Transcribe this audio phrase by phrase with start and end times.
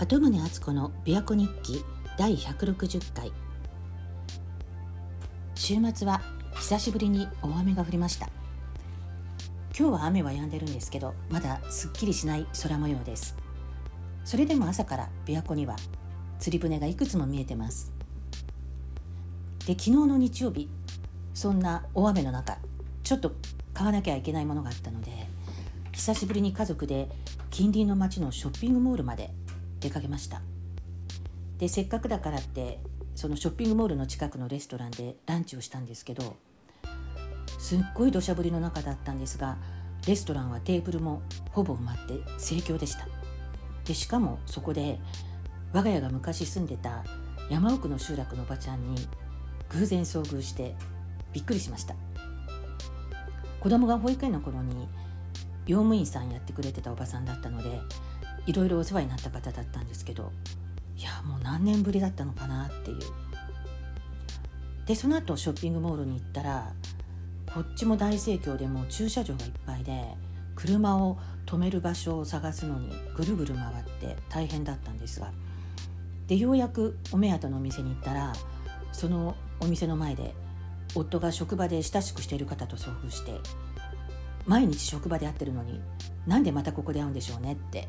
[0.00, 1.84] 鳩宗敦子の琵琶湖日記
[2.16, 3.30] 第160回。
[5.54, 6.22] 週末は
[6.54, 8.30] 久しぶりに大雨が降りました。
[9.78, 13.36] 今日は雨は止んでるんですけどまだすっきりしない空模様です。
[14.24, 15.76] それでも朝から琵琶湖には
[16.38, 17.92] 釣り船がいくつも見えてます。
[19.66, 20.70] で昨日の日曜日
[21.34, 22.56] そんな大雨の中
[23.02, 23.32] ちょっと
[23.74, 25.10] 買わなきゃいけないものがあったので
[25.92, 27.10] 久しぶりに家族で
[27.50, 29.34] 近隣の町のショッピングモールまで
[29.80, 30.42] 出かけました。
[31.58, 32.78] でせっかくだからって
[33.14, 36.36] そのショッピングモールの近くのレストランでランチをしたんですけど
[37.58, 39.58] すっごい土砂降りの中だったんですが
[40.06, 41.20] レストランはテーブルも
[41.50, 43.06] ほぼ埋まって盛況でした。
[43.84, 44.98] でしかもそこで
[45.72, 47.04] 我が家が昔住んでた
[47.50, 48.96] 山奥の集落のおばちゃんに
[49.68, 50.74] 偶然遭遇して
[51.32, 51.94] びっくりしました。
[53.60, 54.88] 子供が保育園の頃に
[55.66, 57.80] 用務員さんやってくれてたおばさんだったので
[58.46, 60.32] いろいろお世話になった方だったんですけど
[60.96, 62.98] いやもう何年ぶりだったのかなっていう。
[64.86, 66.72] でその後ショッピングモールに行ったら
[67.54, 70.04] こっちも大盛況でもう駐車場がいっぱいで
[70.56, 75.32] 車を止める場所を探すのにぐるぐる回って大変だったんですが
[76.26, 78.32] でようやくお目当てのお店に行ったら
[78.92, 80.34] そのお店の前で
[80.94, 83.32] 夫が職場で親しくしている方と遭遇して
[84.46, 85.80] 毎日職場で会ってるのに
[86.26, 87.88] なんでまたここで会うんでしょうねって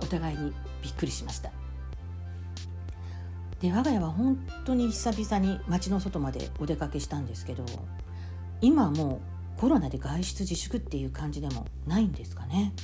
[0.00, 0.52] お互いに
[0.82, 1.50] びっくりしました。
[3.60, 7.64] で我が家は本当に久々に街の外までお出かけしたんですけど
[8.60, 9.20] 今はも
[9.56, 12.74] うコロナで外出自粛っていう感じでもないんですかね。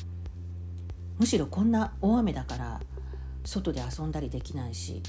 [1.18, 2.80] むしろこんな大雨だから
[3.44, 5.02] 外で遊んだりできないし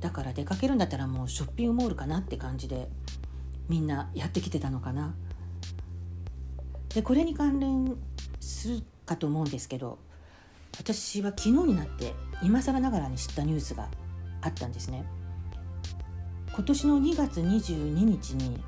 [0.00, 2.88] だから出かけるんだったらもうショッピングモールかなって感じで
[3.68, 5.14] みんなやってきてたのかな。
[6.94, 7.96] でこれに関連
[8.40, 9.98] するかと思うんですけど
[10.78, 13.88] 私は昨日になって今更ながらに知ったニュースが
[14.40, 15.04] あったんですね。
[16.54, 18.62] 今年の2月22日に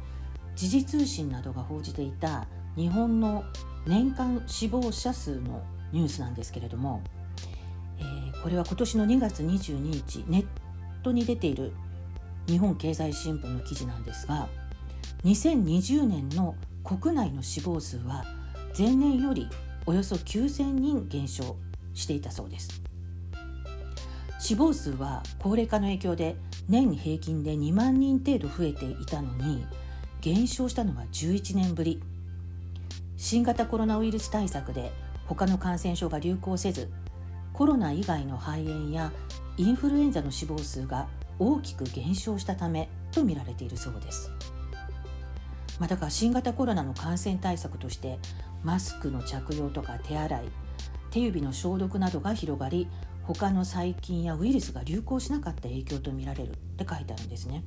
[0.56, 3.44] 時事通信などが報じていた日本の
[3.86, 5.62] 年間死亡者数の
[5.92, 7.02] ニュースなんですけれども、
[7.98, 10.46] えー、これは今年の2月22日ネッ
[11.02, 11.72] トに出ている
[12.46, 14.48] 日本経済新聞の記事なんですが
[15.24, 18.24] 2020年の国内の死亡数は
[18.76, 19.48] 前年より
[19.86, 21.56] およそ9,000人減少。
[21.94, 22.82] していたそうです
[24.38, 26.36] 死亡数は高齢化の影響で
[26.68, 29.66] 年平均で2万人程度増えていたのに
[30.20, 32.02] 減少したのは11年ぶり
[33.16, 34.92] 新型コロナウイルス対策で
[35.26, 36.90] 他の感染症が流行せず
[37.52, 39.12] コロナ以外の肺炎や
[39.56, 41.06] インフルエンザの死亡数が
[41.38, 44.30] 大きく減少したためと見られているそうです。
[45.78, 48.18] まあ、だから新型コロナの感染対策として
[48.62, 50.42] マスクの着用とか手洗い
[51.14, 52.88] 手指の消毒などが広がり
[53.22, 57.62] 他の細菌やウイルスが流行しなかった影響とみられるって書いてあるんですね。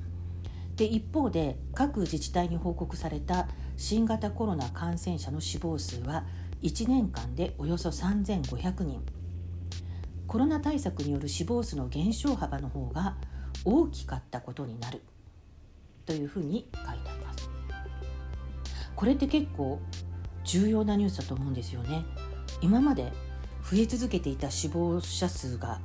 [0.75, 3.47] で一方で各自治体に報告された
[3.77, 6.25] 新型コロナ感染者の死亡数は
[6.61, 9.01] 1年間でおよそ3500人
[10.27, 13.15] コロナ対策による死亡数の減少幅の方が
[13.63, 15.01] 大きかったことになる
[16.05, 17.49] というふうに書いてあります。
[18.93, 19.79] これって結構
[20.43, 22.03] 重要なニュースだと思うんですよね。
[22.61, 23.13] 今まで
[23.69, 25.79] 増え続けていた死亡者数が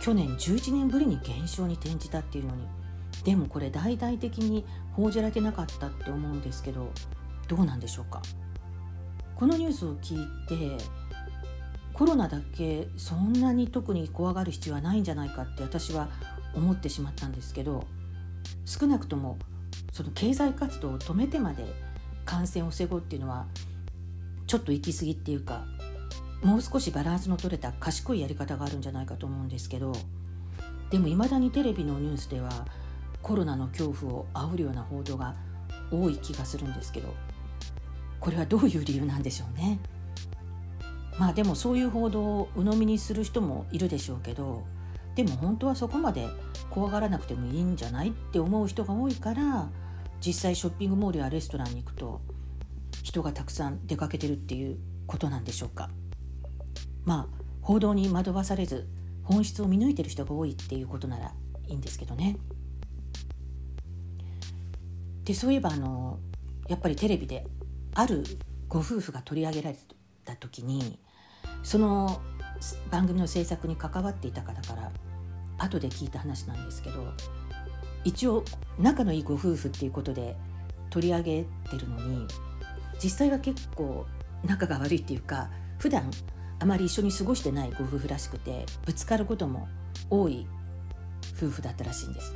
[0.00, 2.66] 去年11年ぶりに減少に転じたっていうのに
[3.24, 6.90] でもこれ大々的に報じられてなかったって思うんですけど
[7.48, 8.20] どうなんでしょうか？
[9.36, 10.82] このニュースを聞いて
[11.92, 16.08] コロナだけそんなに特に怖がる必要はないんじゃないかって私は
[16.54, 17.84] 思ってしまったんですけど
[18.64, 19.38] 少なくとも
[19.92, 21.64] その経済活動を止めてまで
[22.24, 23.46] 感染を防ごうっていうのは
[24.46, 25.64] ちょっと行き過ぎっていうか
[26.42, 29.92] もう少しバランスの取れた賢いやり方があるんじゃないかと思うんですけど
[30.90, 32.66] でもいまだにテレビのニュースでは
[33.22, 35.34] コロナの恐怖を煽るような報道が
[35.90, 37.12] 多い気がするんですけど
[38.20, 39.78] これはどういう理由なんでしょうね。
[41.18, 44.64] まあでもそういう報道を鵜呑みにする人もいるでしょうけど
[45.14, 46.28] でも本当はそこまで
[46.68, 49.70] 怖がらなくてもいいんじゃないって思う人が多いから
[50.20, 52.20] 実際ショッピングモールやレストランに行くと
[53.02, 55.88] 人がたくさん出かけてるっていうことなんでしょうか
[57.06, 58.86] まあ報道に惑わされず
[59.24, 61.32] 本質を見抜いてる人が多いっていうことなら
[61.66, 62.36] いいんですけどね。
[65.24, 66.18] でそういえばあの
[66.68, 67.44] やっぱりテレビで
[67.94, 68.22] ある
[68.68, 69.78] ご夫婦が取り上げられ
[70.24, 70.98] た時に
[71.62, 72.20] その
[72.90, 74.92] 番組の制作に関わっていた方から
[75.58, 77.12] 後で聞いた話なんですけど
[78.04, 78.44] 一応
[78.78, 80.36] 仲のいいご夫婦っていうことで
[80.90, 82.26] 取り上げてるのに
[83.02, 84.06] 実際は結構
[84.44, 86.08] 仲が悪いっていうか普段
[86.58, 89.68] あまり一緒に過ごしてないご夫婦らしくてぶつかることも
[90.10, 90.46] 多い
[91.36, 92.34] 夫婦だったらしいんです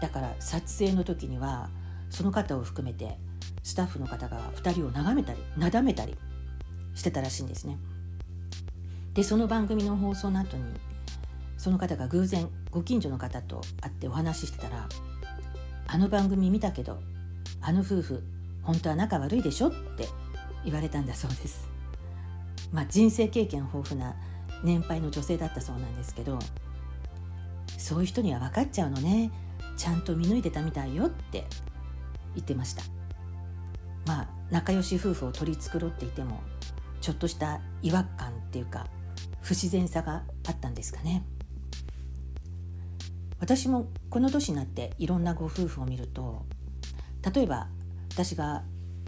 [0.00, 1.70] だから撮影の時には
[2.10, 3.18] その方を含めて
[3.62, 6.16] スタッフの方が2人を眺めたりなだめたり
[6.94, 7.78] してたらしいんですね
[9.14, 10.64] でその番組の放送の後に
[11.56, 14.88] その方が偶然ご近所の方と会ってお話ししてたら
[15.86, 17.00] 「あの番組見たけど
[17.60, 18.22] あの夫婦
[18.62, 20.08] 本当は仲悪いでしょ?」って
[20.64, 21.68] 言われたんだそうです。
[22.72, 24.16] まあ、人生経験豊富な
[24.62, 26.38] 年配の女性だったそうなんですけど
[27.78, 29.30] そういう人には分かっちゃうのね。
[29.76, 31.44] ちゃんと見抜いてたみたいよって
[32.34, 32.82] 言ってました。
[34.06, 36.40] まあ仲良し夫婦を取り繕っていても
[37.00, 38.86] ちょっとした違和感っていうか
[39.40, 41.24] 不自然さがあったんですかね。
[43.40, 46.46] 私もこの年になっていろんなご夫婦を見ると
[47.34, 47.68] 例えば
[48.12, 48.62] 私が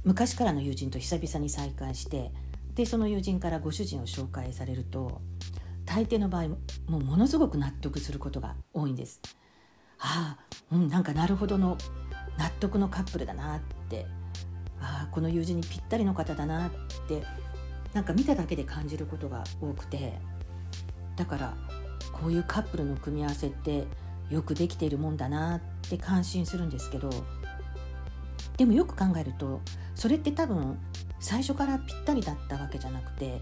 [0.04, 2.32] 昔からの友人と久々に再会して
[2.76, 5.22] でその友人からご主人を紹介されると
[5.86, 6.58] 大抵の場合も
[6.98, 9.20] うものすごく納得することが多いんです。
[9.98, 11.78] ああ、うん、なんかなるほどの
[12.38, 14.06] 納得のカップルだなって。
[14.78, 16.70] ああこの友人にぴったりの方だなっ
[17.08, 17.22] て
[17.94, 20.18] なんか見ただけで感じることが多くて。
[21.16, 21.56] だから
[22.12, 23.86] こういうカップルの組み合わせって
[24.28, 27.08] よくできているもんだなって感心するんですけど。
[28.58, 29.60] でもよく考えると
[29.94, 30.78] それって多分
[31.20, 33.40] 最初からぴったりだったわけじゃなくて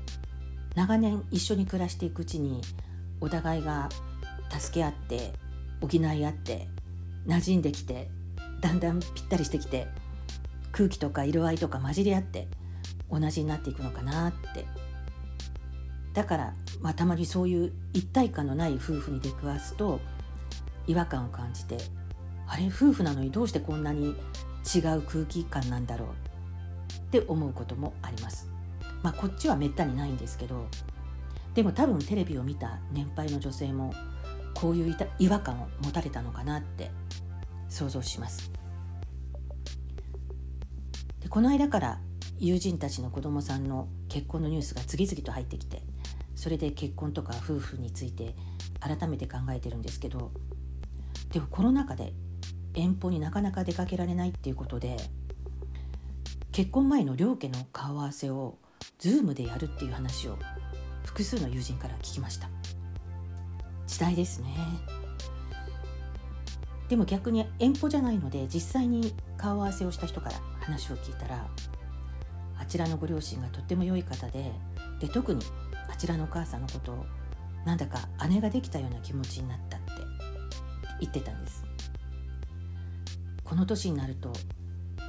[0.74, 2.60] 長年一緒に暮らしていくうちに
[3.20, 3.88] お互いが
[4.50, 5.32] 助け合って
[5.80, 6.68] 補い合って
[7.26, 8.08] 馴染んできて
[8.60, 9.86] だんだんぴったりしてきて
[10.72, 12.48] 空気とか色合いとか混じり合って
[13.10, 14.84] 同じになっていくのかなって。
[16.14, 20.00] だから、まあ、たまにそういう一体感のない夫婦に出くわすと
[20.86, 21.76] 違和感を感じて
[22.46, 24.14] あれ夫婦なのにどうしてこんなに
[24.74, 26.08] 違う空気感なんだろう
[27.14, 28.50] って思うこともあります。
[29.02, 30.66] まあ、こっちはめったにないんですけど
[31.54, 33.92] でも多分テレビを見た年配の女性も
[34.54, 36.90] こういう違和感を持たれたのかなって
[37.68, 38.50] 想像します。
[41.20, 42.00] でこの間から
[42.38, 45.82] 友人たちの子供さんの結婚のニュースが次々と入ってきて
[46.34, 48.34] それで結婚とか夫婦について
[48.80, 50.32] 改めて考えてるんですけど
[51.30, 52.12] でもコロナ禍で
[52.74, 54.96] 遠方になかなか出かけられないっていうことで
[56.54, 58.58] 結婚前の両家の顔合わせを
[59.00, 60.38] Zoom でやるっていう話を
[61.04, 62.48] 複数の友人から聞きました。
[63.88, 64.54] 時代ですね。
[66.88, 71.44] でも逆に遠方じゃないので実際に顔合わせをした人から話を聞いたら
[72.56, 74.52] あちらのご両親がとっても良い方で
[75.00, 75.44] で特に
[75.92, 77.04] あちらのお母さんのことを
[77.66, 77.98] なんだか
[78.28, 79.86] 姉ができたような気持ちになったって
[81.00, 81.64] 言ってたんです。
[83.42, 84.32] この年になると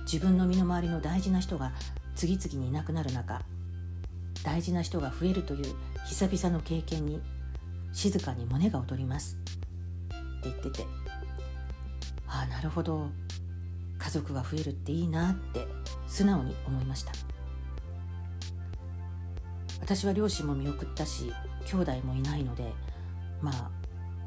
[0.06, 1.72] 自分の身の回りの大事な人が
[2.16, 3.42] 次々にいなくなる中
[4.44, 5.76] 大事な人が増えるという
[6.06, 7.22] 久々の経験に
[7.92, 9.38] 静かに胸が躍ります。
[10.40, 10.86] って言ってて
[12.28, 13.10] ああなるほど。
[13.98, 15.66] 家族が増えるっていいなって
[16.08, 17.12] 素直に思いました。
[19.82, 21.32] 私は両親も見送ったし
[21.66, 22.74] 兄弟もいないので
[23.42, 23.72] まあ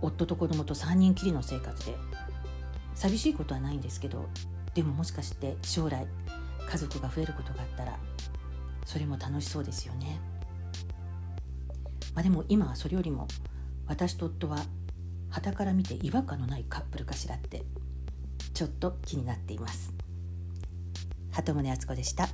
[0.01, 1.97] 夫と子供と3人きりの生活で
[2.95, 4.29] 寂しいことはないんですけど
[4.79, 6.07] でももしかして将来
[6.71, 7.99] 家族が増えることがあったら
[8.87, 10.21] それも楽しそうですよね。
[12.15, 13.27] まあ、でも今はそれよりも
[13.89, 14.58] 私と夫は
[15.31, 17.65] 傍から見て違和感のないカップルかしらって
[18.55, 19.93] ちょっと気になっています。
[21.32, 22.29] 鳩宗敦子でした。